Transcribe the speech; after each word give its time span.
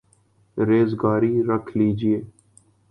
ریزگاری 0.57 1.33
رکھ 1.49 1.69
لیجئے 1.77 2.17